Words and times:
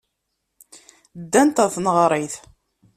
Ddant 1.21 1.61
ɣer 1.63 1.69
tneɣrit. 1.75 2.35